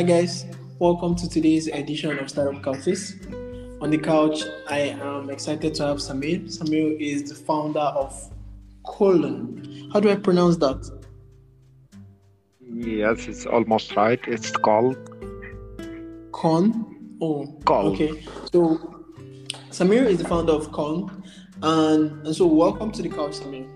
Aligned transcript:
Hi 0.00 0.04
guys, 0.06 0.46
welcome 0.78 1.14
to 1.16 1.28
today's 1.28 1.66
edition 1.66 2.18
of 2.18 2.30
Startup 2.30 2.62
Couches. 2.62 3.16
On 3.82 3.90
the 3.90 3.98
couch, 3.98 4.44
I 4.66 4.78
am 4.78 5.28
excited 5.28 5.74
to 5.74 5.82
have 5.88 5.98
Samir. 5.98 6.40
Samir 6.48 6.98
is 6.98 7.28
the 7.28 7.34
founder 7.34 7.80
of 7.80 8.32
Colon. 8.86 9.90
How 9.92 10.00
do 10.00 10.08
I 10.08 10.14
pronounce 10.16 10.56
that? 10.56 10.90
Yes, 12.62 13.28
it's 13.28 13.44
almost 13.44 13.94
right. 13.94 14.18
It's 14.26 14.50
called 14.52 14.96
Con. 16.32 17.18
Oh, 17.20 17.54
Call. 17.66 17.88
okay. 17.88 18.24
So 18.50 18.78
Samir 19.68 20.06
is 20.06 20.16
the 20.16 20.26
founder 20.26 20.54
of 20.54 20.72
Con, 20.72 21.22
and, 21.62 22.26
and 22.26 22.34
so 22.34 22.46
welcome 22.46 22.90
to 22.92 23.02
the 23.02 23.10
couch, 23.10 23.32
Samir. 23.32 23.68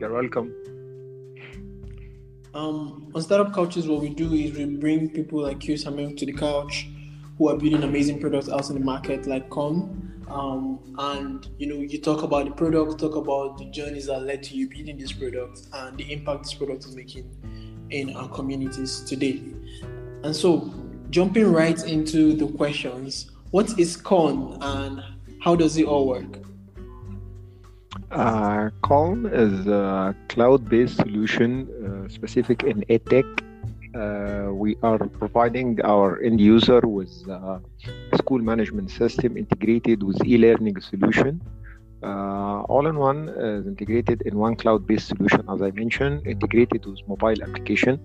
You're 0.00 0.10
welcome. 0.10 0.54
Um, 2.54 3.10
on 3.14 3.22
Startup 3.22 3.52
Couches, 3.54 3.86
what 3.88 4.02
we 4.02 4.10
do 4.10 4.32
is 4.34 4.52
we 4.56 4.66
bring 4.76 5.08
people 5.08 5.40
like 5.40 5.66
you, 5.66 5.76
Samuel, 5.76 6.14
to 6.16 6.26
the 6.26 6.32
couch 6.32 6.86
who 7.38 7.48
are 7.48 7.56
building 7.56 7.82
amazing 7.82 8.20
products 8.20 8.50
out 8.50 8.68
in 8.68 8.78
the 8.78 8.84
market, 8.84 9.26
like 9.26 9.48
Con. 9.48 9.98
Um, 10.28 10.78
and 10.98 11.46
you 11.58 11.66
know, 11.66 11.76
you 11.76 11.98
talk 11.98 12.22
about 12.22 12.44
the 12.44 12.50
product, 12.52 13.00
talk 13.00 13.16
about 13.16 13.58
the 13.58 13.64
journeys 13.66 14.06
that 14.06 14.20
led 14.22 14.42
to 14.44 14.54
you 14.54 14.68
building 14.68 14.98
this 14.98 15.12
product 15.12 15.62
and 15.72 15.96
the 15.96 16.12
impact 16.12 16.44
this 16.44 16.54
product 16.54 16.84
is 16.84 16.94
making 16.94 17.30
in 17.90 18.14
our 18.16 18.28
communities 18.28 19.00
today. 19.00 19.42
And 20.22 20.36
so, 20.36 20.72
jumping 21.10 21.50
right 21.50 21.82
into 21.86 22.34
the 22.34 22.46
questions, 22.56 23.30
what 23.50 23.78
is 23.78 23.96
Con 23.96 24.58
and 24.60 25.02
how 25.40 25.56
does 25.56 25.76
it 25.78 25.86
all 25.86 26.06
work? 26.06 26.38
Uh, 28.12 28.68
Calm 28.82 29.24
is 29.24 29.66
a 29.66 30.14
cloud-based 30.28 30.96
solution 30.96 31.66
uh, 31.66 32.08
specific 32.10 32.62
in 32.62 32.84
edtech. 32.90 33.24
Uh, 33.94 34.52
we 34.52 34.76
are 34.82 34.98
providing 34.98 35.80
our 35.82 36.20
end 36.20 36.38
user 36.38 36.80
with 36.80 37.10
a 37.28 37.58
school 38.18 38.38
management 38.38 38.90
system 38.90 39.38
integrated 39.38 40.02
with 40.02 40.22
e-learning 40.26 40.78
solution. 40.82 41.40
Uh, 42.02 42.60
all 42.68 42.86
in 42.86 42.98
one 42.98 43.30
is 43.30 43.66
integrated 43.66 44.20
in 44.22 44.36
one 44.36 44.56
cloud-based 44.56 45.08
solution, 45.08 45.42
as 45.48 45.62
I 45.62 45.70
mentioned, 45.70 46.26
integrated 46.26 46.84
with 46.84 47.00
mobile 47.08 47.42
application. 47.42 47.98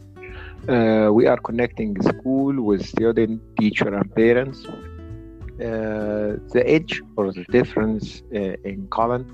Uh, 0.69 1.09
we 1.11 1.27
are 1.27 1.37
connecting 1.37 2.01
school 2.01 2.61
with 2.61 2.85
student, 2.85 3.41
teacher, 3.59 3.93
and 3.93 4.15
parents. 4.15 4.65
Uh, 4.65 6.39
the 6.53 6.63
edge 6.65 7.01
or 7.17 7.33
the 7.33 7.43
difference 7.45 8.21
in 8.31 8.87
Colin 8.89 9.25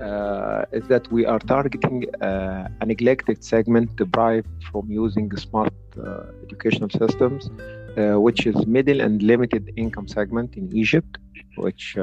uh, 0.00 0.64
is 0.72 0.86
that 0.88 1.10
we 1.12 1.26
are 1.26 1.38
targeting 1.38 2.04
uh, 2.22 2.68
a 2.80 2.86
neglected 2.86 3.44
segment 3.44 3.94
derived 3.96 4.48
from 4.70 4.90
using 4.90 5.30
smart 5.36 5.74
uh, 5.98 6.22
educational 6.42 6.88
systems, 6.88 7.50
which 7.96 8.46
is 8.46 8.66
middle 8.66 9.00
and 9.00 9.22
limited 9.22 9.70
income 9.76 10.08
segment 10.08 10.56
in 10.56 10.74
Egypt, 10.74 11.18
which 11.56 11.96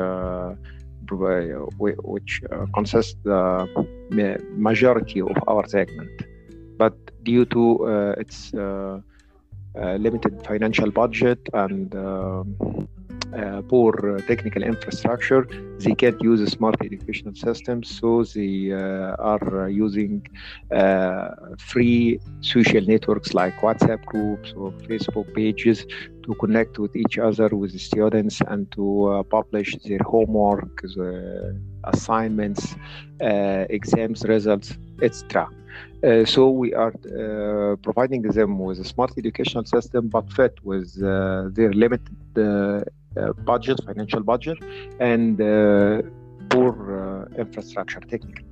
which 1.80 2.42
consists 2.73 3.16
the 3.23 3.68
majority 4.53 5.22
of 5.22 5.38
our 5.48 5.68
segment. 5.68 6.22
But 6.78 6.95
due 7.23 7.45
to 7.45 8.14
its 8.18 8.53
limited 9.73 10.45
financial 10.45 10.92
budget 10.92 11.40
and 11.53 11.95
um, 11.95 12.56
uh, 13.06 13.06
poor 13.67 14.20
technical 14.28 14.64
infrastructure, 14.64 15.45
they 15.80 15.94
can't 15.94 16.22
use 16.22 16.50
smart 16.52 16.75
educational 16.83 17.36
systems, 17.36 18.00
so 18.00 18.23
they 18.23 18.72
uh, 18.72 19.16
are 19.19 19.69
using 19.69 20.25
uh, 20.72 21.30
free 21.59 22.19
social 22.42 22.81
networks 22.81 23.34
like 23.34 23.56
WhatsApp 23.61 24.03
groups 24.06 24.53
or 24.56 24.72
Facebook 24.89 25.34
pages 25.34 25.85
to 26.24 26.35
connect 26.35 26.78
with 26.79 26.96
each 26.96 27.18
other 27.18 27.50
with 27.50 27.72
the 27.72 27.79
students 27.79 28.41
and 28.47 28.72
to 28.72 29.07
uh, 29.07 29.24
publish 29.24 29.75
their 29.85 30.03
homework, 30.06 30.84
assignments, 31.85 32.75
uh, 33.22 33.66
exams 33.69 34.23
results, 34.23 34.78
etc. 35.02 35.50
Uh, 36.03 36.25
so 36.25 36.50
we 36.50 36.73
are 36.73 36.94
uh, 36.94 37.75
providing 37.78 38.22
them 38.22 38.59
with 38.59 38.79
a 38.79 38.84
smart 38.84 39.12
educational 39.18 39.66
system, 39.66 40.07
but 40.07 40.31
fit 40.31 40.53
with 40.63 40.90
uh, 41.02 41.50
their 41.52 41.73
limited 41.73 42.16
budget, 43.45 43.79
financial 43.85 44.22
budget, 44.22 44.57
and 45.00 45.38
poor 46.50 47.29
infrastructure 47.38 48.00
technically. 48.01 48.45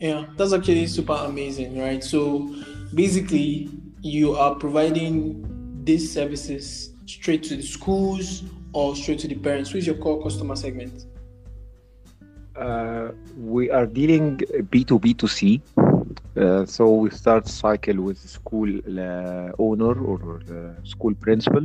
Yeah, 0.00 0.26
that's 0.36 0.52
actually 0.52 0.88
super 0.88 1.12
amazing, 1.12 1.78
right? 1.78 2.02
So 2.02 2.52
basically, 2.92 3.70
you 4.00 4.34
are 4.34 4.56
providing 4.56 5.46
these 5.84 6.12
services 6.12 6.92
straight 7.06 7.44
to 7.44 7.56
the 7.56 7.62
schools 7.62 8.42
or 8.72 8.96
straight 8.96 9.20
to 9.20 9.28
the 9.28 9.36
parents. 9.36 9.70
Who 9.70 9.78
is 9.78 9.86
your 9.86 9.96
core 9.96 10.20
customer 10.20 10.56
segment? 10.56 11.06
Uh, 12.56 13.12
we 13.38 13.70
are 13.70 13.86
dealing 13.86 14.38
B2B2C. 14.38 15.60
Uh, 16.36 16.66
so 16.66 16.94
we 16.94 17.10
start 17.10 17.46
cycle 17.46 18.02
with 18.02 18.18
school 18.18 18.68
uh, 18.98 19.52
owner 19.58 19.94
or 20.02 20.42
school 20.82 21.14
principal 21.14 21.64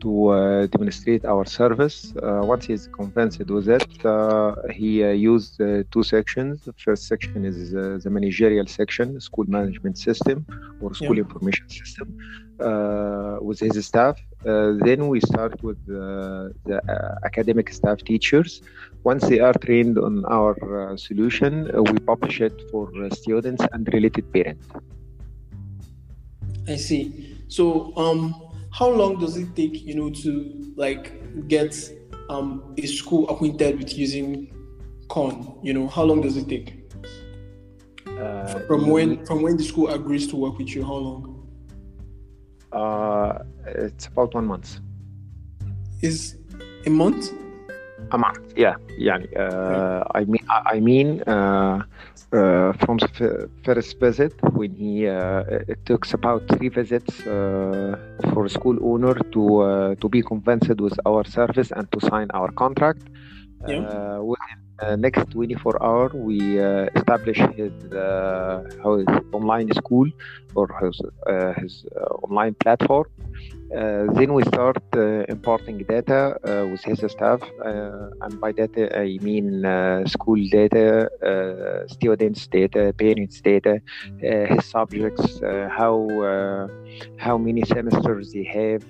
to 0.00 0.28
uh, 0.28 0.66
demonstrate 0.66 1.24
our 1.24 1.44
service. 1.44 2.12
Uh, 2.22 2.40
once 2.44 2.66
he's 2.66 2.86
convinced 2.88 3.38
with 3.38 3.68
it, 3.68 4.04
uh, 4.04 4.54
he 4.70 5.04
uh, 5.04 5.08
used 5.10 5.60
uh, 5.60 5.82
two 5.90 6.02
sections. 6.02 6.62
The 6.64 6.72
first 6.72 7.06
section 7.06 7.44
is 7.44 7.74
uh, 7.74 7.98
the 8.02 8.10
managerial 8.10 8.66
section, 8.66 9.20
school 9.20 9.46
management 9.48 9.98
system 9.98 10.46
or 10.80 10.94
school 10.94 11.16
yeah. 11.16 11.22
information 11.26 11.68
system, 11.68 12.16
with 13.40 13.60
his 13.60 13.86
staff. 13.86 14.16
then 14.88 15.00
we 15.12 15.18
start 15.20 15.54
with 15.62 15.80
the 15.86 16.80
academic 17.24 17.66
staff 17.78 17.98
teachers. 18.10 18.62
Once 19.04 19.22
they 19.30 19.40
are 19.40 19.56
trained 19.66 19.96
on 19.98 20.24
our 20.26 20.54
solution, 20.96 21.52
we 21.90 21.98
publish 22.12 22.40
it 22.40 22.56
for 22.70 22.84
students 23.22 23.62
and 23.72 23.82
related 23.92 24.24
parents. 24.32 24.66
I 26.68 26.76
see. 26.76 27.38
So, 27.48 27.96
um, 27.96 28.47
how 28.72 28.88
long 28.88 29.18
does 29.18 29.36
it 29.36 29.54
take 29.56 29.82
you 29.82 29.94
know 29.94 30.10
to 30.10 30.72
like 30.76 31.48
get 31.48 31.74
um, 32.28 32.74
a 32.78 32.86
school 32.86 33.28
acquainted 33.28 33.78
with 33.78 33.96
using 33.96 34.54
con 35.08 35.58
you 35.62 35.72
know 35.72 35.88
how 35.88 36.02
long 36.02 36.20
does 36.20 36.36
it 36.36 36.48
take? 36.48 36.74
Uh, 38.06 38.58
from 38.66 38.88
when 38.88 39.24
from 39.26 39.42
when 39.42 39.56
the 39.56 39.64
school 39.64 39.88
agrees 39.90 40.26
to 40.26 40.36
work 40.36 40.58
with 40.58 40.74
you 40.74 40.84
how 40.84 40.94
long? 40.94 41.34
Uh, 42.72 43.38
it's 43.66 44.06
about 44.06 44.34
one 44.34 44.46
month. 44.46 44.80
Is 46.02 46.36
a 46.86 46.90
month 46.90 47.32
a 48.12 48.18
month 48.18 48.38
yeah 48.56 48.74
yeah 48.96 49.18
uh, 49.36 50.02
i 50.14 50.24
mean 50.24 50.44
i 50.66 50.80
mean 50.80 51.22
uh, 51.26 51.78
uh, 52.32 52.72
from 52.84 52.98
the 52.98 53.48
first 53.64 53.98
visit 54.00 54.32
when 54.52 54.72
he 54.74 55.06
uh, 55.06 55.42
it 55.68 55.78
took 55.84 56.04
about 56.12 56.42
three 56.52 56.68
visits 56.68 57.24
uh, 57.26 57.96
for 58.32 58.44
a 58.44 58.48
school 58.48 58.76
owner 58.82 59.14
to 59.32 59.42
uh, 59.60 59.94
to 60.00 60.08
be 60.08 60.22
convinced 60.22 60.78
with 60.80 60.96
our 61.06 61.24
service 61.24 61.70
and 61.76 61.90
to 61.92 62.00
sign 62.00 62.28
our 62.34 62.50
contract. 62.52 63.02
Yeah. 63.66 63.80
Uh, 63.80 64.18
within 64.22 64.58
uh, 64.82 64.96
next 64.96 65.30
24 65.30 65.82
hour 65.82 66.10
we 66.14 66.58
establish 66.96 67.38
his, 67.56 67.72
his 67.82 69.06
online 69.32 69.70
school 69.72 70.06
or 70.54 70.66
his, 70.80 71.00
his 71.60 71.84
online 72.22 72.54
platform. 72.54 73.04
uh, 73.17 73.17
then 73.70 74.32
we 74.32 74.42
start 74.44 74.82
uh, 74.96 75.24
importing 75.28 75.78
data 75.84 76.36
uh, 76.44 76.66
with 76.66 76.82
his 76.82 77.00
staff, 77.10 77.40
and 77.64 78.40
by 78.40 78.52
data 78.52 78.96
I 78.98 79.18
mean 79.22 79.62
school 80.06 80.40
data, 80.50 81.10
students' 81.88 82.46
data, 82.46 82.92
parents' 82.98 83.40
data, 83.40 83.80
his 84.18 84.64
subjects, 84.64 85.40
how 85.78 86.08
how 87.18 87.36
many 87.38 87.62
semesters 87.64 88.32
they 88.32 88.44
have, 88.44 88.84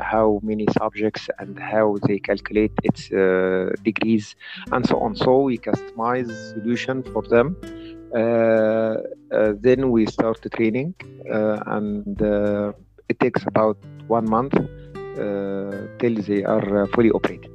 how 0.00 0.40
many 0.42 0.66
subjects, 0.78 1.28
and 1.38 1.58
how 1.58 1.96
they 2.06 2.18
calculate 2.18 2.72
its 2.82 3.08
degrees, 3.82 4.36
and 4.72 4.86
so 4.86 4.98
on. 5.00 5.14
So 5.14 5.42
we 5.42 5.58
customize 5.58 6.30
solution 6.54 7.02
for 7.02 7.22
them. 7.22 7.56
Uh, 8.14 8.98
uh, 9.32 9.52
then 9.58 9.90
we 9.90 10.06
start 10.06 10.40
the 10.42 10.48
training 10.48 10.94
uh, 11.32 11.58
and 11.66 12.22
it 13.08 13.18
takes 13.20 13.44
about 13.46 13.76
one 14.06 14.28
month 14.28 14.54
uh, 14.54 15.86
till 15.98 16.14
they 16.22 16.44
are 16.44 16.84
uh, 16.84 16.86
fully 16.94 17.10
operated. 17.10 17.50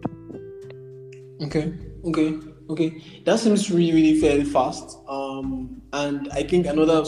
Okay, 1.42 1.74
okay, 2.06 2.38
okay. 2.69 3.01
That 3.25 3.40
seems 3.40 3.72
really, 3.72 3.94
really 3.94 4.19
fairly 4.19 4.44
fast. 4.44 4.98
Um, 5.07 5.81
and 5.94 6.30
I 6.31 6.44
think 6.44 6.68
another 6.68 7.04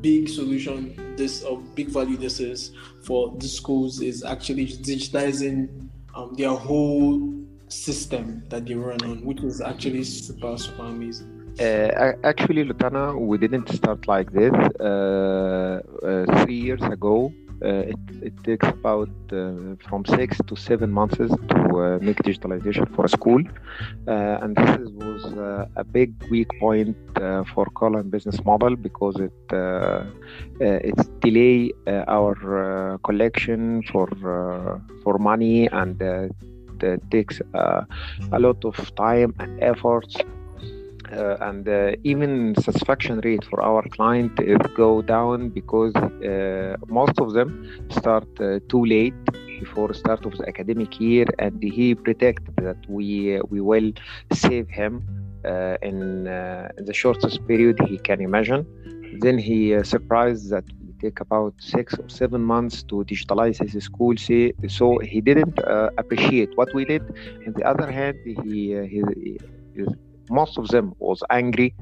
big 0.00 0.28
solution, 0.28 1.14
this 1.16 1.42
or 1.42 1.58
big 1.74 1.88
value 1.88 2.16
this 2.16 2.40
is 2.40 2.72
for 3.04 3.34
the 3.38 3.48
schools 3.48 4.00
is 4.00 4.24
actually 4.24 4.66
digitizing 4.66 5.88
um, 6.14 6.34
their 6.34 6.50
whole 6.54 7.32
system 7.68 8.42
that 8.48 8.66
they 8.66 8.74
run 8.74 9.02
on, 9.02 9.24
which 9.24 9.42
is 9.42 9.60
actually 9.60 10.04
super, 10.04 10.56
super 10.56 10.84
amazing. 10.84 11.35
Uh, 11.58 12.12
actually, 12.22 12.64
Lutana, 12.64 13.18
we 13.18 13.38
didn't 13.38 13.68
start 13.70 14.06
like 14.06 14.30
this. 14.32 14.52
Uh, 14.78 15.80
uh, 16.02 16.44
three 16.44 16.60
years 16.60 16.82
ago, 16.82 17.32
uh, 17.64 17.68
it, 17.68 17.96
it, 18.20 18.44
takes 18.44 18.68
about 18.68 19.08
uh, 19.32 19.74
from 19.88 20.04
six 20.04 20.36
to 20.46 20.54
seven 20.54 20.92
months 20.92 21.16
to 21.16 21.80
uh, 21.80 21.98
make 22.02 22.18
digitalization 22.18 22.94
for 22.94 23.06
a 23.06 23.08
school, 23.08 23.42
and 24.06 24.54
this 24.54 24.80
is, 24.80 24.90
was 24.90 25.24
a 25.76 25.84
big 25.84 26.12
weak 26.30 26.48
point 26.60 26.94
for 27.54 27.64
Colon 27.74 28.10
business 28.10 28.44
model 28.44 28.76
because 28.76 29.16
it 29.16 29.32
it's 30.60 31.08
delay 31.20 31.72
our 31.86 32.98
collection 33.02 33.82
for 33.84 34.08
for 35.02 35.18
money 35.18 35.68
and 35.68 36.02
it 36.02 37.10
takes 37.10 37.40
a 37.54 38.38
lot 38.38 38.62
of 38.66 38.94
time 38.96 39.34
and 39.38 39.62
efforts 39.62 40.16
uh, 41.12 41.36
and 41.40 41.68
uh, 41.68 41.92
even 42.04 42.54
satisfaction 42.56 43.20
rate 43.20 43.44
for 43.44 43.60
our 43.62 43.82
client 43.90 44.32
go 44.74 45.02
down 45.02 45.48
because 45.50 45.94
uh, 45.94 46.76
most 46.88 47.18
of 47.18 47.32
them 47.32 47.48
start 47.90 48.28
uh, 48.40 48.58
too 48.68 48.84
late 48.84 49.14
before 49.60 49.94
start 49.94 50.24
of 50.26 50.36
the 50.38 50.46
academic 50.48 51.00
year 51.00 51.26
and 51.38 51.62
he 51.62 51.94
predict 51.94 52.44
that 52.56 52.76
we 52.88 53.40
we 53.50 53.60
will 53.60 53.92
save 54.32 54.68
him 54.68 55.06
uh, 55.44 55.76
in, 55.82 56.26
uh, 56.26 56.68
the 56.78 56.92
shortest 56.92 57.46
period 57.46 57.78
he 57.86 57.98
can 57.98 58.20
imagine. 58.20 58.66
Then 59.20 59.38
he 59.38 59.82
surprised 59.84 60.50
that 60.50 60.64
we 60.84 60.92
take 61.00 61.20
about 61.20 61.54
six 61.58 61.94
or 61.94 62.08
seven 62.08 62.42
months 62.42 62.82
to 62.84 63.04
digitalize 63.04 63.58
his 63.62 63.84
school 63.84 64.14
so 64.16 64.98
he 64.98 65.20
didn't 65.20 65.58
appreciate 65.98 66.50
what 66.56 66.74
we 66.74 66.84
did. 66.84 67.02
On 67.46 67.52
the 67.52 67.64
other 67.64 67.90
hand 67.90 68.16
he, 68.24 68.74
he, 68.92 69.02
he 69.74 69.84
most 70.30 70.58
of 70.58 70.68
them 70.68 70.94
was 70.98 71.22
angry 71.30 71.74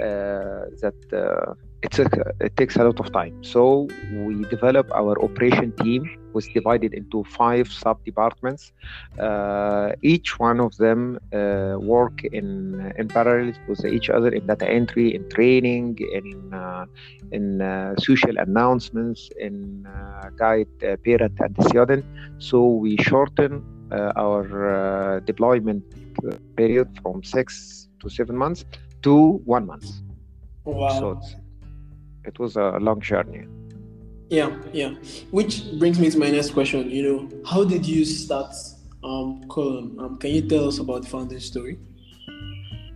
uh, 0.00 0.70
that 0.80 0.94
uh, 1.12 1.54
it 1.82 2.56
takes 2.56 2.76
a 2.76 2.84
lot 2.84 3.00
of 3.00 3.10
time. 3.12 3.42
So 3.42 3.88
we 4.12 4.44
developed 4.44 4.92
our 4.92 5.20
operation 5.22 5.72
team 5.72 6.08
was 6.32 6.46
divided 6.48 6.94
into 6.94 7.24
five 7.24 7.66
sub 7.68 8.04
departments. 8.04 8.72
Uh, 9.18 9.92
each 10.02 10.38
one 10.38 10.60
of 10.60 10.76
them 10.76 11.18
uh, 11.32 11.76
work 11.80 12.22
in 12.24 12.92
in 12.96 13.08
parallel 13.08 13.54
with 13.68 13.84
each 13.84 14.08
other 14.10 14.28
in 14.28 14.46
data 14.46 14.68
entry, 14.68 15.14
in 15.16 15.28
training, 15.30 15.98
in 16.12 16.54
uh, 16.54 16.84
in 17.32 17.60
uh, 17.60 17.96
social 17.98 18.38
announcements, 18.38 19.30
in 19.40 19.86
guide 20.36 20.68
parent 21.04 21.36
and 21.40 21.56
student. 21.70 22.04
So 22.38 22.66
we 22.66 22.96
shorten 22.98 23.64
our 24.16 25.20
deployment 25.26 25.82
period 26.56 26.88
from 27.02 27.22
six 27.24 27.87
to 28.00 28.08
seven 28.08 28.36
months 28.36 28.64
to 29.02 29.40
one 29.44 29.66
month. 29.66 29.86
Wow. 30.64 30.88
So 31.00 31.20
it 32.24 32.38
was 32.38 32.56
a 32.56 32.78
long 32.80 33.00
journey. 33.00 33.46
Yeah, 34.30 34.50
yeah. 34.72 34.94
Which 35.30 35.62
brings 35.78 35.98
me 35.98 36.10
to 36.10 36.18
my 36.18 36.30
next 36.30 36.50
question. 36.50 36.90
You 36.90 37.02
know, 37.02 37.28
how 37.46 37.64
did 37.64 37.86
you 37.86 38.04
start 38.04 38.54
um, 39.02 39.44
Colon? 39.48 39.96
Um, 39.98 40.18
can 40.18 40.30
you 40.30 40.42
tell 40.42 40.68
us 40.68 40.78
about 40.78 41.02
the 41.02 41.08
founding 41.08 41.40
story? 41.40 41.78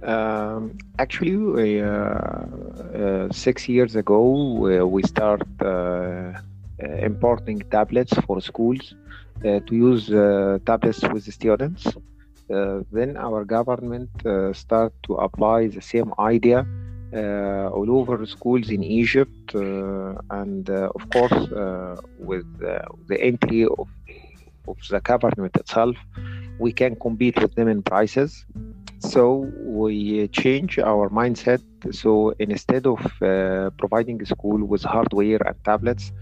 Um, 0.03 0.77
actually, 0.99 1.81
uh, 1.81 1.87
uh, 1.87 3.33
six 3.33 3.69
years 3.69 3.97
ago, 3.97 4.21
we, 4.59 4.83
we 4.83 5.03
start 5.05 5.43
uh, 5.61 5.65
uh 5.65 6.33
importing 7.11 7.61
tablets 7.71 8.13
for 8.27 8.41
schools 8.41 8.95
uh, 9.45 9.61
to 9.61 9.75
use 9.75 10.11
uh, 10.11 10.59
tablets 10.67 11.03
with 11.13 11.25
the 11.25 11.33
students. 11.33 11.87
Uh, 12.53 12.83
then 12.93 13.17
our 13.17 13.45
government 13.45 14.11
uh, 14.27 14.53
start 14.53 14.93
to 15.03 15.15
apply 15.15 15.69
the 15.69 15.81
same 15.81 16.13
idea 16.19 16.67
uh, 17.15 17.69
all 17.71 17.91
over 17.91 18.25
schools 18.27 18.71
in 18.71 18.83
Egypt, 18.83 19.55
and 19.55 20.69
of 20.71 21.03
course 21.11 21.49
with 22.19 22.47
the 23.09 23.19
entry 23.21 23.65
of 23.65 23.89
of 24.69 24.77
the 24.89 25.01
government 25.01 25.57
itself, 25.57 25.97
we 26.59 26.73
can 26.73 26.95
compete 26.97 27.41
with 27.41 27.55
them 27.55 27.69
in 27.69 27.83
prices. 27.83 28.45
So 29.01 29.51
we 29.65 30.29
change 30.29 30.79
our 30.79 31.11
mindset. 31.11 31.63
So 31.91 32.35
instead 32.39 32.87
of 32.87 33.01
uh, 33.21 33.71
providing 33.77 34.23
a 34.23 34.27
school 34.27 34.65
with 34.65 34.83
hardware 34.83 35.43
and 35.45 35.57
tablets, 35.65 36.13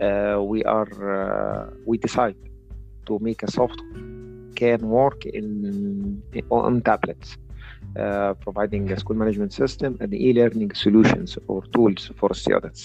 uh, 0.00 0.40
we 0.42 0.62
are 0.64 0.92
uh, 1.18 1.70
we 1.84 1.98
decide 1.98 2.36
to 3.06 3.18
make 3.18 3.42
a 3.42 3.50
software 3.50 4.17
can 4.62 4.80
work 5.00 5.18
in 5.38 6.22
on 6.50 6.72
tablets, 6.90 7.28
uh, 8.02 8.32
providing 8.44 8.84
a 8.94 8.96
school 9.02 9.16
management 9.22 9.52
system 9.62 9.90
and 10.02 10.10
e-learning 10.26 10.70
solutions 10.84 11.30
or 11.50 11.60
tools 11.74 12.02
for 12.18 12.30
students. 12.34 12.80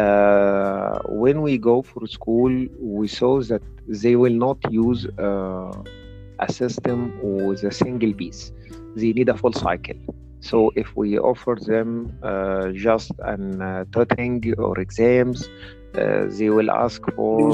Uh, 0.00 0.98
when 1.22 1.36
we 1.46 1.52
go 1.70 1.76
for 1.90 2.02
school, 2.18 2.52
we 2.98 3.06
saw 3.18 3.32
that 3.50 3.62
they 4.02 4.14
will 4.22 4.38
not 4.46 4.58
use 4.84 5.00
uh, 5.18 5.72
a 6.46 6.48
system 6.60 6.98
with 7.22 7.60
a 7.72 7.74
single 7.82 8.12
piece. 8.20 8.42
They 9.00 9.12
need 9.18 9.28
a 9.28 9.36
full 9.42 9.56
cycle. 9.66 10.00
So 10.40 10.56
if 10.82 10.88
we 10.96 11.18
offer 11.18 11.54
them 11.72 11.88
uh, 12.22 12.68
just 12.88 13.12
an 13.32 13.60
uh, 13.60 13.84
tutoring 13.92 14.42
or 14.58 14.74
exams, 14.86 15.48
uh, 15.94 16.26
they 16.38 16.50
will 16.56 16.70
ask 16.70 17.00
for. 17.14 17.52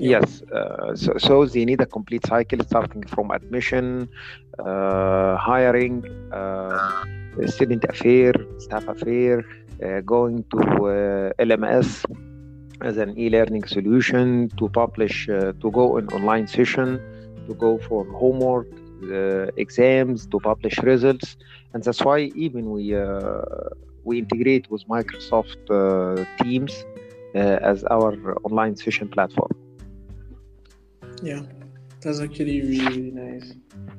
Yes, 0.00 0.42
uh, 0.42 0.94
so, 0.94 1.18
so 1.18 1.44
they 1.44 1.64
need 1.64 1.80
a 1.80 1.86
complete 1.86 2.24
cycle 2.24 2.60
starting 2.64 3.02
from 3.02 3.32
admission, 3.32 4.08
uh, 4.60 5.36
hiring, 5.36 6.04
uh, 6.32 6.92
student 7.46 7.84
affair, 7.84 8.32
staff 8.58 8.86
affair, 8.86 9.44
uh, 9.82 10.00
going 10.02 10.44
to 10.50 10.58
uh, 10.58 11.42
LMS 11.42 12.04
as 12.80 12.96
an 12.96 13.18
e-learning 13.18 13.64
solution, 13.64 14.48
to 14.56 14.68
publish, 14.68 15.28
uh, 15.28 15.52
to 15.60 15.70
go 15.72 15.96
in 15.96 16.06
online 16.08 16.46
session, 16.46 17.00
to 17.48 17.54
go 17.54 17.78
for 17.78 18.04
homework, 18.12 18.68
exams, 19.56 20.26
to 20.26 20.40
publish 20.40 20.76
results, 20.78 21.36
and 21.72 21.84
that's 21.84 22.02
why 22.02 22.32
even 22.34 22.70
we 22.70 22.96
we 24.02 24.18
integrate 24.18 24.68
with 24.70 24.82
Microsoft 24.88 25.62
Teams 26.38 26.84
as 27.34 27.84
our 27.84 28.36
online 28.42 28.74
session 28.74 29.08
platform. 29.08 29.52
Yeah, 31.22 31.42
that's 32.00 32.20
actually 32.20 32.60
really, 32.62 32.86
really 32.86 33.10
nice. 33.10 33.54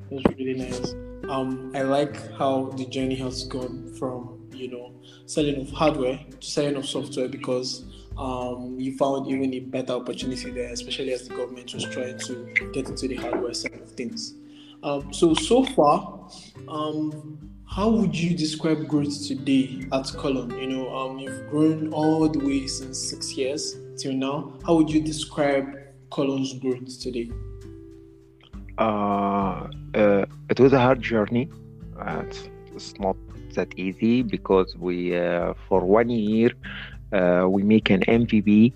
That's 0.10 0.38
really 0.38 0.54
nice. 0.54 0.94
Um, 1.30 1.72
I 1.76 1.82
like 1.82 2.16
how 2.38 2.72
the 2.78 2.86
journey 2.86 3.16
has 3.16 3.44
gone 3.44 3.94
from 3.96 4.48
you 4.54 4.70
know 4.70 4.94
selling 5.26 5.62
of 5.62 5.70
hardware 5.70 6.20
to 6.40 6.48
selling 6.48 6.76
of 6.76 6.86
software 6.86 7.28
because 7.28 7.86
um, 8.18 8.76
you 8.80 8.98
found 8.98 9.28
even 9.28 9.54
a 9.54 9.60
better 9.60 9.94
opportunity 9.94 10.52
there, 10.52 10.72
especially 10.72 11.14
as 11.14 11.28
the 11.28 11.36
government 11.36 11.74
was 11.74 11.86
trying 11.86 12.18
to 12.20 12.54
get 12.74 12.90
into 12.90 13.08
the 13.08 13.16
hardware 13.16 13.54
side 13.54 13.80
of 13.82 13.92
things. 13.92 14.36
Um, 14.84 15.14
so 15.14 15.34
so 15.34 15.66
far, 15.66 16.30
um, 16.68 17.38
how 17.66 17.90
would 17.90 18.16
you 18.16 18.36
describe 18.36 18.88
growth 18.88 19.28
today 19.28 19.86
at 19.94 20.08
Colon? 20.18 20.58
You 20.60 20.68
know, 20.68 20.96
um, 20.96 21.20
you've 21.20 21.50
grown 21.50 21.94
all 21.94 22.28
the 22.28 22.40
way 22.40 22.66
since 22.68 22.98
six 22.98 23.34
years 23.38 23.78
till 23.98 24.14
now. 24.14 24.58
How 24.66 24.76
would 24.76 24.90
you 24.90 25.02
describe 25.02 25.79
Colon's 26.10 26.54
growth 26.54 27.00
today? 27.00 27.32
Uh, 28.78 29.68
uh, 29.94 30.26
it 30.50 30.60
was 30.60 30.74
a 30.74 30.80
hard 30.80 31.02
journey. 31.02 31.50
It's, 32.02 32.50
it's, 32.74 33.00
not 33.00 33.18
that 33.56 33.78
easy 33.78 34.24
because 34.24 34.76
we, 34.78 35.18
uh, 35.18 35.54
for 35.68 35.82
one 35.82 36.10
year, 36.10 36.52
uh, 37.12 37.48
we 37.50 37.64
make 37.64 37.90
an 37.90 38.02
MVP 38.02 38.74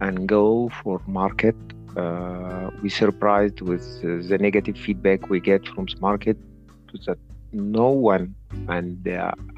and 0.00 0.28
go 0.28 0.70
for 0.82 1.00
market. 1.06 1.56
Uh, 1.96 2.70
we 2.82 2.90
surprised 2.90 3.62
with 3.62 4.02
the 4.02 4.36
negative 4.38 4.76
feedback 4.76 5.30
we 5.30 5.40
get 5.40 5.66
from 5.68 5.86
the 5.86 5.96
market 6.00 6.36
that 7.06 7.18
no 7.52 7.88
one, 7.88 8.34
and 8.68 9.06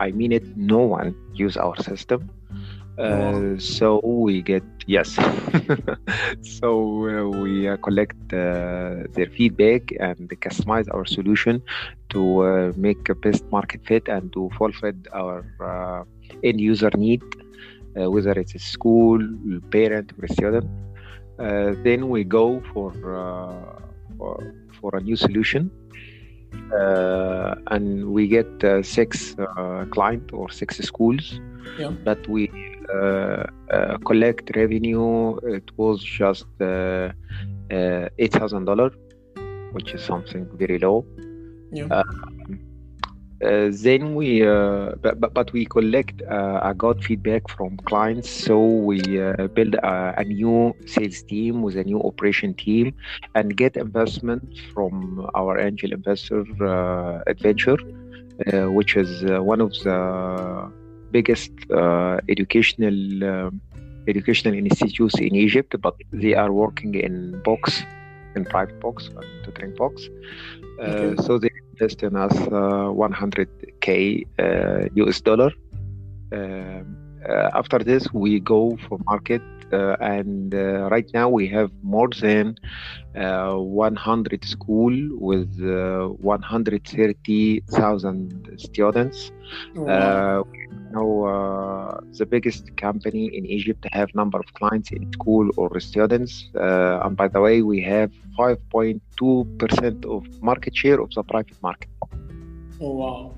I 0.01 0.11
mean 0.11 0.33
it, 0.33 0.57
no 0.57 0.79
one 0.79 1.15
use 1.35 1.57
our 1.57 1.77
system 1.77 2.31
uh, 2.99 3.57
so 3.59 4.01
we 4.03 4.43
get 4.43 4.65
yes. 4.87 5.17
So 6.43 6.69
uh, 7.07 7.29
we 7.29 7.69
uh, 7.69 7.77
collect 7.77 8.17
uh, 8.33 9.07
their 9.15 9.31
feedback 9.37 9.93
and 10.01 10.29
customize 10.41 10.93
our 10.93 11.07
solution 11.07 11.63
to 12.11 12.41
uh, 12.41 12.73
make 12.77 13.09
a 13.09 13.15
best 13.15 13.45
market 13.53 13.87
fit 13.87 14.09
and 14.09 14.33
to 14.33 14.51
fulfill 14.59 14.95
our 15.13 15.45
uh, 15.61 16.05
end 16.43 16.61
user 16.61 16.91
need 16.97 17.23
whether 17.95 18.33
it's 18.33 18.55
a 18.55 18.61
school 18.61 19.19
parent 19.73 20.13
or 20.19 20.29
student 20.29 20.69
then 21.85 22.09
we 22.09 22.23
go 22.23 22.63
for, 22.73 22.93
for, 24.17 24.55
for 24.81 24.97
a 24.97 25.01
new 25.01 25.17
solution. 25.17 25.69
And 26.71 28.13
we 28.13 28.29
get 28.29 28.47
six 28.85 29.35
client 29.91 30.33
or 30.33 30.49
six 30.51 30.79
schools 30.79 31.41
yeah. 31.79 31.93
that 32.05 32.27
we 32.29 32.51
uh, 32.95 33.45
uh, 33.71 33.99
collect 33.99 34.51
revenue, 34.57 35.37
it 35.43 35.71
was 35.77 36.03
just 36.03 36.47
uh, 36.61 37.13
eight 37.71 38.33
thousand 38.33 38.65
dollar, 38.65 38.91
which 39.73 39.93
is 39.93 40.03
something 40.03 40.49
very 40.57 40.79
low. 40.79 41.05
Yeah. 41.71 42.03
uh, 43.45 43.71
then 43.71 44.15
we 44.15 44.47
uh, 44.47 44.93
but, 45.01 45.21
but, 45.21 45.35
but 45.35 45.53
we 45.53 45.65
collect 45.65 46.23
uh, 46.23 46.61
a 46.63 46.75
good 46.75 47.05
feedback 47.05 47.49
from 47.49 47.77
clients 47.85 48.29
so 48.29 48.59
we 48.59 49.21
uh, 49.21 49.47
build 49.49 49.75
a, 49.77 50.15
a, 50.19 50.25
new 50.25 50.75
sales 50.87 51.23
team 51.23 51.63
with 51.63 51.77
a 51.77 51.85
new 51.85 52.01
operation 52.03 52.55
team 52.55 52.93
and 53.35 53.57
get 53.57 53.77
investment 53.77 54.59
from 54.75 55.29
our 55.35 55.59
angel 55.59 55.93
investor 55.93 56.45
uh, 56.65 57.23
adventure 57.27 57.79
uh, 58.53 58.71
which 58.71 58.97
is 58.97 59.23
one 59.25 59.61
of 59.61 59.71
the 59.85 60.73
biggest 61.11 61.53
educational 62.29 63.51
educational 64.07 64.55
institutes 64.55 65.19
in 65.19 65.35
egypt 65.35 65.75
but 65.81 65.95
they 66.13 66.35
are 66.35 66.53
working 66.53 66.95
in 66.95 67.41
box 67.43 67.83
in 68.37 68.45
private 68.45 68.79
box 68.81 69.11
tutoring 69.45 69.75
box 69.75 70.09
okay. 70.81 71.23
so 71.23 71.39
they 71.39 71.51
invest 71.73 72.03
in 72.03 72.17
us 72.17 72.33
100k 72.33 74.25
US 74.95 75.21
dollar. 75.21 75.53
Um, 76.33 76.97
uh, 77.29 77.51
after 77.55 77.79
this, 77.79 78.07
we 78.13 78.41
go 78.41 78.77
for 78.89 78.99
market, 79.07 79.43
uh, 79.43 79.58
and 79.73 80.55
uh, 80.55 80.89
right 80.91 81.11
now 81.13 81.29
we 81.29 81.49
have 81.49 81.71
more 81.83 82.09
than 82.21 82.57
100 83.15 84.45
school 84.45 84.93
with 85.13 85.61
130,000 85.61 88.59
students. 88.59 89.33
Oh, 89.77 89.83
wow. 89.83 90.47
Now, 90.91 91.25
uh, 91.25 92.01
the 92.13 92.25
biggest 92.27 92.77
company 92.77 93.27
in 93.27 93.47
Egypt 93.47 93.87
have 93.93 94.15
number 94.15 94.39
of 94.39 94.53
clients 94.55 94.91
in 94.91 95.13
school 95.13 95.51
or 95.57 95.81
students. 95.81 96.49
Uh, 96.55 97.01
and 97.05 97.17
by 97.17 97.29
the 97.29 97.41
way, 97.41 97.63
we 97.63 97.81
have 97.83 98.11
5.2% 98.39 100.05
of 100.07 100.43
market 100.43 100.77
share 100.77 101.01
of 101.01 101.11
the 101.13 101.23
private 101.23 101.63
market. 101.63 101.89
Oh, 102.81 102.95
wow. 102.95 103.35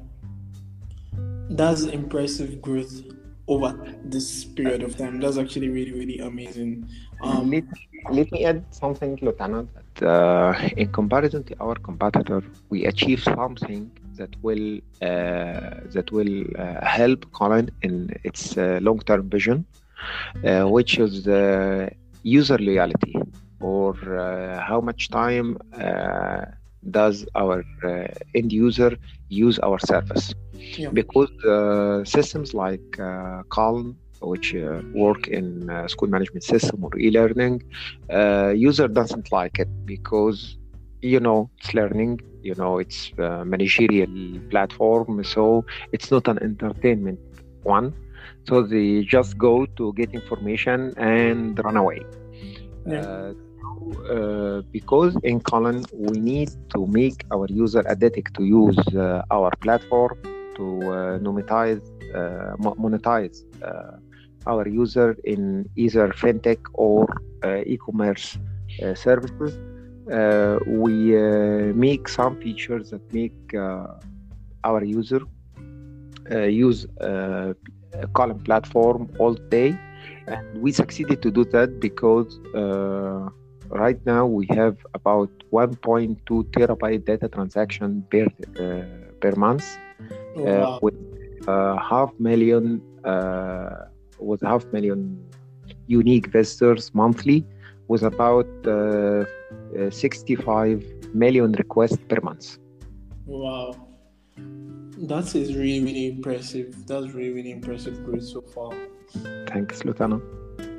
That's 1.48 1.82
impressive 1.82 2.62
growth 2.62 3.02
over 3.50 3.70
this 4.04 4.44
period 4.44 4.82
of 4.82 4.96
time. 4.96 5.20
That's 5.20 5.38
actually 5.44 5.68
really, 5.68 5.92
really 6.00 6.18
amazing. 6.30 6.88
Um, 7.22 7.50
let, 7.50 7.64
let 8.10 8.32
me 8.32 8.44
add 8.44 8.64
something, 8.70 9.18
Lieutenant. 9.20 9.68
That, 9.74 10.06
uh, 10.06 10.68
in 10.76 10.92
comparison 10.92 11.42
to 11.44 11.54
our 11.60 11.74
competitor, 11.74 12.42
we 12.70 12.86
achieved 12.86 13.24
something 13.24 13.90
that 14.16 14.32
will 14.46 14.68
uh, 15.02 15.70
that 15.96 16.08
will 16.16 16.44
uh, 16.58 16.84
help 16.98 17.20
Colin 17.32 17.66
in 17.82 17.94
its 18.28 18.56
uh, 18.56 18.78
long-term 18.88 19.28
vision, 19.36 19.66
which 20.76 20.98
is 20.98 21.24
the 21.24 21.90
user 22.22 22.58
loyalty 22.58 23.14
or 23.60 23.94
how 24.68 24.80
much 24.80 25.10
time 25.10 25.48
does 26.90 27.26
our 27.34 27.62
uh, 27.84 28.06
end 28.34 28.52
user 28.52 28.96
use 29.28 29.58
our 29.58 29.78
service 29.78 30.34
yeah. 30.78 30.90
because 30.90 31.30
uh, 31.44 32.04
systems 32.04 32.54
like 32.54 32.98
uh, 32.98 33.42
calm 33.48 33.96
which 34.22 34.54
work 34.92 35.28
in 35.28 35.46
school 35.88 36.08
management 36.08 36.44
system 36.44 36.84
or 36.84 36.90
e-learning 36.98 37.62
user 38.54 38.86
doesn't 38.86 39.32
like 39.32 39.58
it 39.58 39.68
because 39.86 40.58
you 41.00 41.20
know 41.20 41.48
it's 41.58 41.72
learning 41.72 42.20
you 42.42 42.54
know 42.54 42.78
it's 42.78 43.12
a 43.18 43.44
managerial 43.44 44.40
platform 44.50 45.22
so 45.24 45.64
it's 45.92 46.10
not 46.10 46.28
an 46.28 46.38
entertainment 46.42 47.18
one 47.62 47.94
so 48.48 48.62
they 48.62 49.02
just 49.02 49.36
go 49.38 49.66
to 49.66 49.92
get 49.94 50.12
information 50.12 50.92
and 50.96 51.58
run 51.64 51.76
away 51.76 52.00
yeah. 52.86 53.00
uh, 53.00 53.32
uh, 54.12 54.62
because 54.72 55.16
in 55.22 55.40
Colin 55.40 55.84
we 55.92 56.18
need 56.18 56.50
to 56.70 56.86
make 56.86 57.24
our 57.32 57.46
user 57.48 57.82
addicted 57.86 58.34
to 58.34 58.44
use 58.44 58.78
uh, 58.94 59.22
our 59.30 59.50
platform 59.60 60.18
to 60.60 60.66
uh, 60.82 61.18
monetize 61.26 61.82
uh, 62.18 62.56
monetize 62.84 63.36
uh, 63.62 63.96
our 64.50 64.64
user 64.82 65.10
in 65.24 65.42
either 65.84 66.06
fintech 66.22 66.60
or 66.74 67.06
e-commerce 67.72 68.26
services. 68.94 69.52
Uh, 70.10 70.58
we 70.66 70.94
uh, 71.16 71.72
make 71.86 72.08
some 72.08 72.34
features 72.44 72.90
that 72.90 73.04
make 73.12 73.40
uh, 73.54 74.66
our 74.68 74.82
user 74.84 75.22
use 76.64 76.86
a 77.00 77.54
column 78.18 78.40
platform 78.48 79.08
all 79.18 79.34
day. 79.58 79.70
And 80.26 80.44
we 80.64 80.70
succeeded 80.72 81.22
to 81.22 81.30
do 81.30 81.44
that 81.56 81.80
because 81.80 82.30
right 83.84 84.00
now 84.06 84.26
we 84.26 84.46
have 84.50 84.76
about 84.94 85.30
1.2 85.52 86.18
terabyte 86.54 87.04
data 87.04 87.28
transaction 87.28 88.04
per 88.10 88.26
uh, 88.26 88.84
per 89.20 89.32
month 89.36 89.64
wow. 90.36 90.46
uh, 90.46 90.78
with 90.82 90.94
uh, 91.48 91.76
half 91.78 92.12
million 92.18 92.82
with 94.18 94.42
half 94.42 94.64
million 94.72 95.18
unique 95.86 96.26
visitors 96.28 96.94
monthly 96.94 97.44
with 97.88 98.02
about 98.02 98.46
uh, 98.66 99.24
uh, 99.78 99.90
65 99.90 100.84
million 101.12 101.52
requests 101.52 101.98
per 102.08 102.20
month. 102.22 102.58
Wow. 103.26 103.74
That 104.36 105.34
is 105.34 105.56
really, 105.56 105.80
really 105.80 106.06
impressive. 106.08 106.86
That's 106.86 107.08
really, 107.14 107.32
really 107.32 107.50
impressive 107.50 108.04
growth 108.04 108.24
so 108.24 108.42
far. 108.42 108.72
Thanks, 109.46 109.84
Lieutenant. 109.84 110.22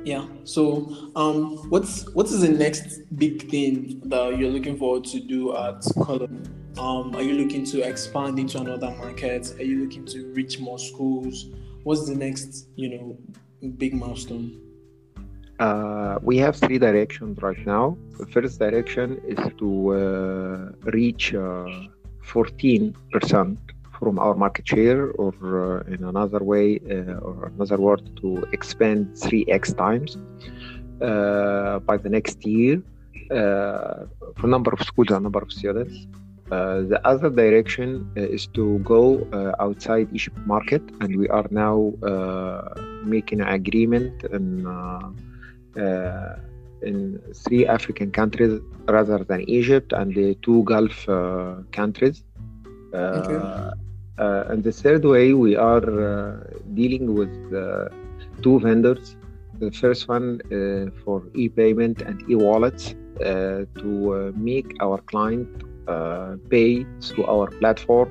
Yeah. 0.04 0.26
So, 0.44 1.10
um, 1.14 1.68
what's 1.70 2.08
what 2.14 2.26
is 2.26 2.40
the 2.40 2.48
next 2.48 3.02
big 3.16 3.50
thing 3.50 4.00
that 4.06 4.38
you're 4.38 4.50
looking 4.50 4.76
forward 4.76 5.04
to 5.04 5.20
do 5.20 5.56
at 5.56 5.84
Colin? 6.02 6.61
Um, 6.78 7.14
are 7.14 7.22
you 7.22 7.34
looking 7.34 7.64
to 7.66 7.82
expand 7.82 8.38
into 8.38 8.58
another 8.58 8.90
market? 8.92 9.54
Are 9.58 9.62
you 9.62 9.82
looking 9.82 10.06
to 10.06 10.32
reach 10.32 10.58
more 10.58 10.78
schools? 10.78 11.46
What's 11.82 12.08
the 12.08 12.14
next, 12.14 12.68
you 12.76 12.88
know, 12.88 13.18
big 13.76 13.92
milestone? 13.92 14.58
Uh, 15.58 16.18
we 16.22 16.38
have 16.38 16.56
three 16.56 16.78
directions 16.78 17.40
right 17.42 17.66
now. 17.66 17.96
The 18.18 18.26
first 18.26 18.58
direction 18.58 19.20
is 19.26 19.38
to 19.58 19.68
uh, 19.92 20.90
reach 20.90 21.34
uh, 21.34 21.66
14% 22.24 23.58
from 23.98 24.18
our 24.18 24.34
market 24.34 24.66
share, 24.66 25.10
or 25.12 25.34
uh, 25.42 25.92
in 25.92 26.04
another 26.04 26.42
way, 26.42 26.80
uh, 26.90 27.18
or 27.18 27.52
another 27.54 27.76
word, 27.76 28.02
to 28.22 28.48
expand 28.52 29.14
3x 29.14 29.76
times 29.76 30.16
uh, 31.02 31.80
by 31.80 31.98
the 31.98 32.08
next 32.08 32.44
year 32.46 32.82
for 33.28 34.46
number 34.46 34.72
of 34.72 34.80
schools 34.82 35.10
and 35.10 35.22
number 35.22 35.40
of 35.40 35.52
students. 35.52 36.06
Uh, 36.50 36.82
the 36.82 37.00
other 37.06 37.30
direction 37.30 38.10
uh, 38.16 38.20
is 38.20 38.46
to 38.48 38.78
go 38.80 39.26
uh, 39.32 39.52
outside 39.62 40.08
Egypt 40.12 40.36
market, 40.44 40.82
and 41.00 41.16
we 41.16 41.28
are 41.28 41.46
now 41.50 41.92
making 43.04 43.40
an 43.40 43.48
agreement 43.48 44.24
and 44.24 44.66
uh, 45.76 46.36
in 46.82 47.18
three 47.32 47.64
African 47.66 48.10
countries 48.10 48.60
rather 48.88 49.24
than 49.24 49.48
Egypt 49.48 49.92
and 49.92 50.14
the 50.14 50.34
two 50.42 50.64
Gulf 50.64 51.08
uh, 51.08 51.54
countries. 51.70 52.24
Uh, 52.92 52.96
okay. 52.98 54.52
and 54.52 54.64
the 54.64 54.72
third 54.72 55.04
way, 55.04 55.32
we 55.32 55.56
are 55.56 56.44
dealing 56.74 57.14
with 57.14 57.32
two 58.42 58.60
vendors. 58.60 59.16
The 59.60 59.70
first 59.70 60.08
one 60.08 60.40
for 61.04 61.22
e-payment 61.34 62.02
and 62.02 62.20
e-wallets 62.28 62.94
to 63.20 64.32
make 64.36 64.74
our 64.80 64.98
client 64.98 65.48
pay 66.50 66.86
through 67.00 67.26
our 67.26 67.48
platform 67.60 68.10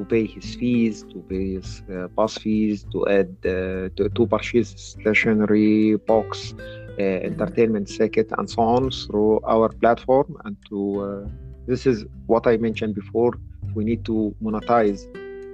to 0.00 0.04
pay 0.04 0.26
his 0.26 0.54
fees, 0.54 1.04
to 1.12 1.18
pay 1.28 1.54
his 1.54 1.82
uh, 1.92 2.08
bus 2.08 2.38
fees, 2.38 2.86
to 2.92 3.06
add, 3.08 3.30
uh, 3.44 3.88
to, 3.96 4.10
to 4.14 4.26
purchase 4.26 4.74
stationery 4.76 5.96
box, 5.96 6.54
uh, 6.98 7.02
entertainment 7.02 7.88
circuit 7.88 8.28
and 8.38 8.48
so 8.48 8.62
on 8.62 8.90
through 8.90 9.40
our 9.46 9.68
platform. 9.68 10.36
And 10.44 10.56
to 10.68 10.78
uh, 11.00 11.28
this 11.66 11.86
is 11.86 12.04
what 12.26 12.46
i 12.46 12.56
mentioned 12.56 12.94
before 12.94 13.32
we 13.74 13.84
need 13.84 14.04
to 14.06 14.34
monetize 14.42 15.00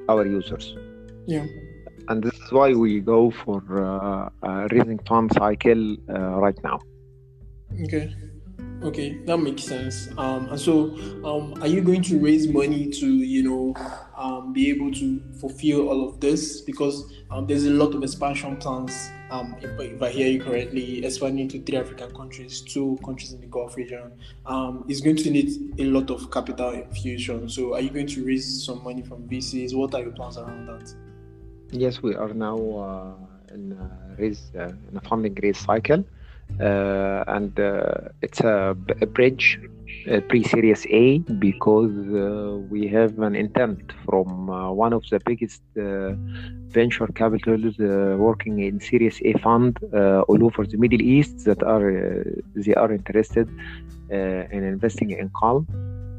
our 0.09 0.25
users. 0.25 0.77
Yeah. 1.27 1.47
And 2.09 2.23
this 2.23 2.35
is 2.35 2.53
why 2.53 2.73
we 2.73 3.01
go 3.01 3.33
for 3.33 3.61
uh, 3.85 4.29
a 4.43 4.69
raising 4.71 5.01
fund 5.01 5.33
cycle 5.33 5.97
uh, 6.09 6.39
right 6.45 6.59
now. 6.63 6.79
Okay 7.85 8.15
okay 8.83 9.19
that 9.25 9.39
makes 9.39 9.65
sense 9.65 10.09
um, 10.19 10.49
and 10.49 10.61
so 10.61 10.97
um, 11.25 11.55
are 11.61 11.67
you 11.67 11.81
going 11.81 12.03
to 12.03 12.19
raise 12.19 12.47
money 12.49 12.91
to 12.91 13.07
you 13.07 13.43
know 13.43 13.75
um, 14.17 14.53
be 14.53 14.69
able 14.71 14.91
to 14.93 15.21
fulfill 15.41 15.89
all 15.89 16.09
of 16.09 16.21
this 16.21 16.61
because 16.61 17.13
um, 17.31 17.47
there's 17.47 17.65
a 17.65 17.71
lot 17.71 17.95
of 17.95 18.03
expansion 18.03 18.57
plans 18.57 19.11
um, 19.31 19.57
if, 19.61 19.81
if, 19.81 20.03
I 20.03 20.11
hear 20.11 20.29
you 20.29 20.41
correctly, 20.41 21.05
expanding 21.05 21.49
to 21.49 21.61
three 21.61 21.77
African 21.77 22.15
countries, 22.15 22.61
two 22.61 22.99
countries 23.05 23.33
in 23.33 23.41
the 23.41 23.49
Gulf 23.49 23.77
region, 23.77 24.13
um, 24.47 24.85
is 24.89 25.01
going 25.01 25.17
to 25.17 25.31
need 25.31 25.81
a 25.81 25.85
lot 25.85 26.11
of 26.11 26.31
capital 26.31 26.71
infusion. 26.71 27.49
So, 27.49 27.75
are 27.75 27.81
you 27.81 27.91
going 27.91 28.07
to 28.07 28.25
raise 28.25 28.65
some 28.65 28.85
money 28.85 29.03
from 29.03 29.29
VCs? 29.29 29.75
What 29.75 29.95
are 29.95 30.03
your 30.03 30.13
plans 30.13 30.39
around 30.39 30.67
that? 30.67 30.95
Yes, 31.73 32.03
we 32.03 32.15
are 32.15 32.33
now 32.33 32.57
uh, 32.57 33.55
in, 33.55 33.73
a 33.73 34.17
raise, 34.21 34.53
uh, 34.57 34.69
in 34.91 34.97
a 34.97 35.01
funding 35.01 35.37
raise 35.43 35.59
cycle. 35.59 36.05
Uh, 36.61 37.25
and 37.27 37.59
uh, 37.61 38.09
it's 38.23 38.41
a, 38.41 38.77
a 39.01 39.07
bridge 39.07 39.59
uh, 40.11 40.21
pre-series 40.29 40.87
A 40.91 41.19
because 41.19 41.91
uh, 42.15 42.59
we 42.71 42.87
have 42.87 43.19
an 43.19 43.35
intent 43.35 43.93
from 44.05 44.49
uh, 44.49 44.71
one 44.71 44.93
of 44.93 45.03
the 45.11 45.19
biggest 45.27 45.63
uh, 45.77 46.13
venture 46.69 47.09
capitals 47.09 47.77
working 47.79 48.61
in 48.61 48.79
Series 48.81 49.21
A 49.25 49.33
fund 49.39 49.79
all 50.29 50.45
over 50.45 50.65
the 50.65 50.77
Middle 50.77 51.03
East 51.03 51.45
that 51.45 51.61
are 51.63 52.25
they 52.55 52.75
are 52.75 52.93
interested 52.93 53.49
in 54.11 54.63
investing 54.75 55.11
in 55.11 55.29
Calm, 55.37 55.67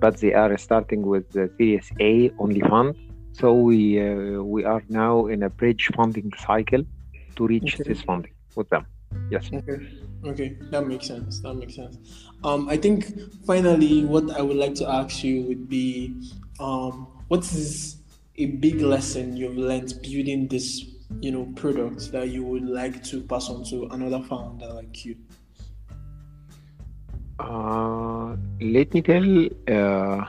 but 0.01 0.17
they 0.17 0.34
are 0.34 0.57
starting 0.57 1.03
with 1.03 1.29
the 1.31 1.50
Series 1.57 1.89
A 2.01 2.29
only 2.39 2.60
fund. 2.60 2.93
So 3.31 3.53
we 3.53 4.01
we 4.39 4.65
are 4.65 4.84
now 4.89 5.27
in 5.27 5.43
a 5.43 5.50
bridge 5.50 5.89
funding 5.96 6.31
cycle 6.46 6.84
to 7.38 7.48
reach 7.48 7.75
okay. 7.75 7.84
this 7.88 8.01
funding 8.01 8.34
with 8.55 8.69
them. 8.69 8.86
Yes. 9.30 9.50
Okay. 9.54 9.88
Okay, 10.26 10.58
that 10.72 10.88
makes 10.88 11.08
sense. 11.08 11.40
That 11.42 11.54
makes 11.54 11.76
sense. 11.76 11.98
Um, 12.44 12.68
I 12.70 12.78
think 12.78 13.06
finally, 13.46 14.04
what 14.04 14.32
I 14.38 14.42
would 14.42 14.58
like 14.58 14.74
to 14.76 14.90
ask 14.90 15.24
you 15.24 15.44
would 15.44 15.70
be, 15.70 16.14
um, 16.60 17.08
what 17.28 17.42
is 17.42 17.98
a 18.36 18.48
big 18.48 18.82
lesson 18.82 19.38
you've 19.38 19.58
learned 19.58 19.94
building 20.02 20.48
this, 20.48 20.86
you 21.22 21.32
know, 21.32 21.46
product 21.56 22.12
that 22.12 22.30
you 22.30 22.44
would 22.44 22.66
like 22.68 23.04
to 23.06 23.22
pass 23.22 23.50
on 23.50 23.64
to 23.66 23.86
another 23.92 24.22
founder 24.24 24.68
like 24.68 25.06
you? 25.06 25.16
Uh, 27.40 28.36
let 28.60 28.94
me 28.94 29.02
tell 29.02 29.46
uh, 29.70 29.72
uh, 29.72 30.26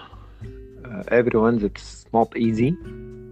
everyone 1.08 1.58
that 1.58 1.72
it's 1.72 2.06
not 2.12 2.36
easy, 2.36 2.76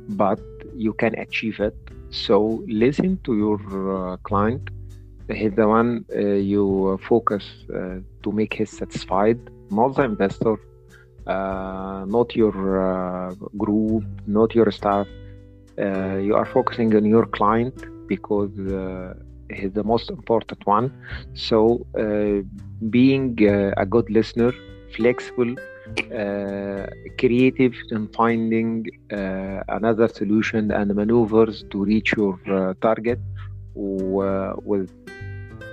but 0.09 0.41
you 0.75 0.95
can 0.95 1.15
achieve 1.19 1.61
it. 1.61 1.77
So 2.11 2.65
listen 2.67 3.21
to 3.25 3.37
your 3.37 4.13
uh, 4.13 4.17
client 4.19 4.71
he's 5.29 5.55
the 5.55 5.67
one 5.67 6.05
uh, 6.15 6.21
you 6.21 6.99
focus 7.09 7.45
uh, 7.75 7.99
to 8.23 8.33
make 8.33 8.55
him 8.55 8.67
satisfied, 8.67 9.39
not 9.71 9.97
the 9.97 10.03
investor, 10.03 10.57
uh, 11.27 12.05
not 12.07 12.35
your 12.37 13.35
group, 13.57 14.05
not 14.27 14.55
your 14.55 14.71
staff. 14.71 15.07
you 16.29 16.35
are 16.41 16.49
focusing 16.57 16.95
on 16.97 17.05
your 17.05 17.27
client 17.39 17.77
because 18.07 18.55
he's 19.57 19.73
the 19.73 19.85
most 19.85 20.11
important 20.11 20.61
one. 20.67 20.87
So, 21.35 21.87
being 22.97 23.37
a 23.83 23.87
good 23.95 24.09
listener, 24.11 24.53
flexible, 24.97 25.55
uh, 26.13 26.87
creative 27.19 27.75
in 27.91 28.09
finding 28.09 28.85
uh, 29.13 29.63
another 29.69 30.09
solution 30.09 30.71
and 30.73 30.95
maneuvers 30.95 31.65
to 31.71 31.85
reach 31.85 32.15
your 32.17 32.39
uh, 32.49 32.75
target 32.81 33.21
with 33.77 34.91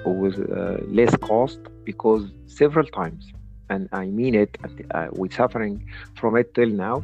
with 0.06 0.36
uh, 0.52 0.78
less 0.88 1.16
cost 1.18 1.60
because 1.86 2.24
several 2.46 2.86
times 2.86 3.32
and 3.70 3.88
i 3.94 4.06
mean 4.06 4.36
it 4.36 4.58
uh, 4.92 5.08
we're 5.14 5.32
suffering 5.32 5.76
from 6.16 6.36
it 6.36 6.54
till 6.54 6.70
now 6.70 7.02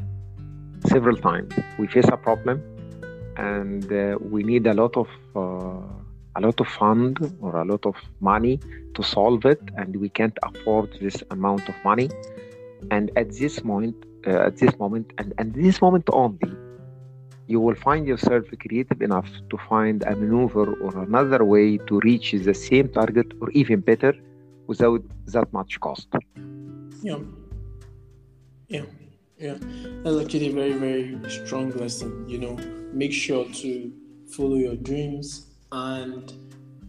several 0.88 1.18
times. 1.18 1.54
We 1.78 1.88
face 1.88 2.08
a 2.08 2.18
problem 2.18 2.64
and 3.38 3.92
uh, 3.92 4.18
we 4.20 4.44
need 4.44 4.68
a 4.68 4.74
lot 4.74 4.96
of 4.98 5.08
uh, 5.36 5.82
a 6.36 6.42
lot 6.42 6.60
of 6.60 6.68
fund 6.68 7.18
or 7.42 7.58
a 7.58 7.66
lot 7.66 7.86
of 7.86 7.96
money 8.20 8.60
to 8.96 9.04
solve 9.04 9.46
it 9.46 9.62
and 9.78 9.96
we 9.96 10.10
can't 10.10 10.38
afford 10.44 10.98
this 11.02 11.24
amount 11.32 11.68
of 11.68 11.76
money. 11.84 12.10
And 12.92 13.12
at 13.16 13.32
this 13.32 13.64
moment 13.64 13.96
uh, 14.26 14.48
at 14.48 14.58
this 14.58 14.78
moment 14.80 15.12
and, 15.18 15.34
and 15.38 15.54
this 15.54 15.82
moment 15.82 16.06
only 16.12 16.52
you 17.50 17.60
will 17.60 17.76
find 17.76 18.06
yourself 18.06 18.46
creative 18.64 19.02
enough 19.02 19.30
to 19.50 19.58
find 19.58 20.04
a 20.04 20.16
maneuver 20.16 20.68
or 20.86 20.92
another 21.04 21.44
way 21.44 21.78
to 21.88 22.00
reach 22.02 22.32
the 22.32 22.54
same 22.54 22.88
target 22.88 23.28
or 23.42 23.50
even 23.52 23.80
better 23.80 24.14
without 24.68 25.02
that 25.26 25.52
much 25.52 25.80
cost. 25.80 26.08
Yeah. 27.02 27.20
Yeah. 28.68 28.86
Yeah. 29.40 29.58
That's 30.04 30.18
actually 30.24 30.50
a 30.50 30.54
very, 30.62 30.74
very 30.74 31.18
strong 31.30 31.72
lesson. 31.72 32.10
You 32.30 32.38
know, 32.38 32.56
make 32.94 33.12
sure 33.12 33.46
to 33.62 33.92
follow 34.28 34.58
your 34.68 34.76
dreams 34.76 35.48
and 35.72 36.32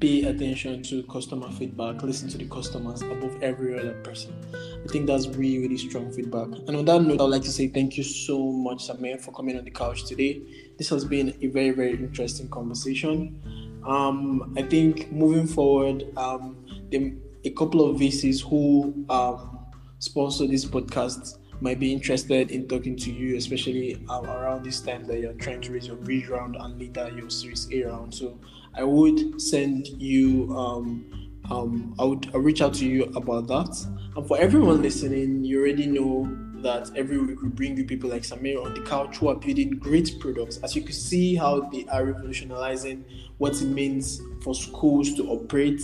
pay 0.00 0.22
attention 0.24 0.82
to 0.84 1.02
customer 1.04 1.50
feedback, 1.52 2.02
listen 2.02 2.28
to 2.30 2.38
the 2.38 2.46
customers 2.46 3.02
above 3.02 3.42
every 3.42 3.78
other 3.78 3.92
person. 4.02 4.34
I 4.54 4.88
think 4.88 5.06
that's 5.06 5.28
really, 5.28 5.58
really 5.58 5.76
strong 5.76 6.10
feedback. 6.10 6.48
And 6.66 6.76
on 6.76 6.84
that 6.86 7.02
note, 7.02 7.20
I'd 7.20 7.24
like 7.24 7.42
to 7.42 7.52
say 7.52 7.68
thank 7.68 7.98
you 7.98 8.02
so 8.02 8.50
much, 8.50 8.88
Samir, 8.88 9.20
for 9.20 9.32
coming 9.32 9.58
on 9.58 9.64
the 9.64 9.70
couch 9.70 10.04
today. 10.04 10.40
This 10.78 10.88
has 10.88 11.04
been 11.04 11.36
a 11.42 11.48
very, 11.48 11.70
very 11.70 11.92
interesting 11.92 12.48
conversation. 12.48 13.40
Um, 13.86 14.54
I 14.56 14.62
think 14.62 15.12
moving 15.12 15.46
forward, 15.46 16.06
um, 16.16 16.64
the, 16.90 17.14
a 17.44 17.50
couple 17.50 17.88
of 17.88 17.96
VCs 17.98 18.42
who 18.48 19.04
um, 19.10 19.58
sponsor 19.98 20.46
this 20.46 20.64
podcast 20.64 21.36
might 21.60 21.78
be 21.78 21.92
interested 21.92 22.50
in 22.50 22.66
talking 22.66 22.96
to 22.96 23.12
you, 23.12 23.36
especially 23.36 24.02
um, 24.08 24.24
around 24.24 24.64
this 24.64 24.80
time 24.80 25.06
that 25.06 25.20
you're 25.20 25.34
trying 25.34 25.60
to 25.60 25.72
raise 25.72 25.86
your 25.86 25.96
bridge 25.96 26.28
round 26.28 26.56
and 26.56 26.80
later 26.80 27.10
your 27.14 27.28
Series 27.28 27.68
A 27.72 27.82
round. 27.84 28.14
So 28.14 28.38
I 28.74 28.84
would 28.84 29.40
send 29.40 29.88
you. 29.88 30.54
Um, 30.56 31.06
um, 31.50 31.94
I 31.98 32.04
would 32.04 32.30
I'll 32.32 32.40
reach 32.40 32.62
out 32.62 32.74
to 32.74 32.86
you 32.86 33.04
about 33.16 33.48
that. 33.48 33.86
And 34.16 34.26
for 34.26 34.38
everyone 34.38 34.82
listening, 34.82 35.44
you 35.44 35.60
already 35.60 35.86
know 35.86 36.28
that 36.62 36.90
every 36.94 37.18
week 37.18 37.42
we 37.42 37.48
bring 37.48 37.76
you 37.76 37.84
people 37.84 38.10
like 38.10 38.22
Samir 38.22 38.64
on 38.64 38.74
the 38.74 38.82
couch 38.82 39.16
who 39.16 39.28
are 39.28 39.34
building 39.34 39.70
great 39.70 40.16
products. 40.20 40.58
As 40.58 40.76
you 40.76 40.82
can 40.82 40.92
see, 40.92 41.34
how 41.34 41.60
they 41.70 41.86
are 41.86 42.04
revolutionizing 42.04 43.04
what 43.38 43.60
it 43.60 43.66
means 43.66 44.20
for 44.42 44.54
schools 44.54 45.14
to 45.14 45.28
operate 45.30 45.82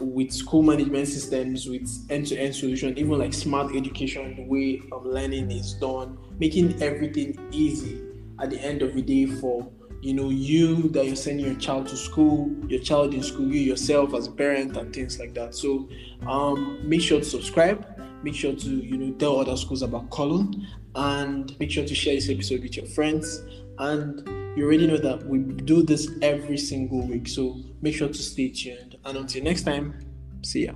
with 0.00 0.32
school 0.32 0.62
management 0.62 1.08
systems, 1.08 1.68
with 1.68 1.88
end-to-end 2.10 2.54
solution, 2.54 2.96
even 2.98 3.18
like 3.18 3.32
smart 3.32 3.74
education, 3.74 4.36
the 4.36 4.42
way 4.42 4.82
of 4.92 5.04
learning 5.04 5.50
is 5.50 5.74
done, 5.74 6.18
making 6.38 6.80
everything 6.82 7.38
easy 7.50 8.00
at 8.40 8.50
the 8.50 8.60
end 8.60 8.82
of 8.82 8.94
the 8.94 9.02
day 9.02 9.26
for 9.26 9.68
you 10.00 10.14
know 10.14 10.30
you 10.30 10.88
that 10.90 11.06
you're 11.06 11.16
sending 11.16 11.46
your 11.46 11.56
child 11.56 11.86
to 11.88 11.96
school 11.96 12.50
your 12.68 12.80
child 12.80 13.14
in 13.14 13.22
school 13.22 13.46
you 13.46 13.60
yourself 13.60 14.14
as 14.14 14.26
a 14.26 14.30
parent 14.30 14.76
and 14.76 14.94
things 14.94 15.18
like 15.18 15.34
that. 15.34 15.54
So 15.54 15.88
um, 16.26 16.80
make 16.88 17.00
sure 17.00 17.18
to 17.18 17.24
subscribe. 17.24 17.84
Make 18.22 18.34
sure 18.34 18.54
to 18.54 18.68
you 18.68 18.96
know 18.96 19.12
tell 19.14 19.40
other 19.40 19.56
schools 19.56 19.82
about 19.82 20.10
colon. 20.10 20.66
And 20.94 21.56
make 21.60 21.70
sure 21.70 21.84
to 21.84 21.94
share 21.94 22.14
this 22.14 22.28
episode 22.28 22.62
with 22.62 22.76
your 22.76 22.86
friends. 22.86 23.42
And 23.78 24.26
you 24.56 24.64
already 24.64 24.86
know 24.86 24.96
that 24.96 25.24
we 25.26 25.38
do 25.38 25.82
this 25.82 26.10
every 26.22 26.58
single 26.58 27.06
week. 27.06 27.28
So 27.28 27.60
make 27.80 27.94
sure 27.94 28.08
to 28.08 28.14
stay 28.14 28.48
tuned. 28.48 28.96
And 29.04 29.18
until 29.18 29.44
next 29.44 29.62
time 29.62 29.94
see 30.42 30.66
ya 30.66 30.72